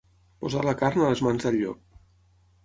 [0.45, 2.01] Posar la carn a les mans del llop.